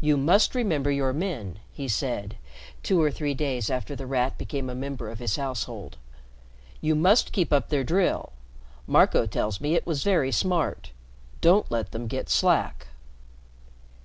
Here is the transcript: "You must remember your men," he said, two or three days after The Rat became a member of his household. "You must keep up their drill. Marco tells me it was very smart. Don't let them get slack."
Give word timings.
"You 0.00 0.16
must 0.16 0.56
remember 0.56 0.90
your 0.90 1.12
men," 1.12 1.60
he 1.72 1.86
said, 1.86 2.34
two 2.82 3.00
or 3.00 3.08
three 3.08 3.34
days 3.34 3.70
after 3.70 3.94
The 3.94 4.04
Rat 4.04 4.36
became 4.36 4.68
a 4.68 4.74
member 4.74 5.08
of 5.08 5.20
his 5.20 5.36
household. 5.36 5.96
"You 6.80 6.96
must 6.96 7.30
keep 7.30 7.52
up 7.52 7.68
their 7.68 7.84
drill. 7.84 8.32
Marco 8.88 9.26
tells 9.28 9.60
me 9.60 9.76
it 9.76 9.86
was 9.86 10.02
very 10.02 10.32
smart. 10.32 10.90
Don't 11.40 11.70
let 11.70 11.92
them 11.92 12.08
get 12.08 12.28
slack." 12.28 12.88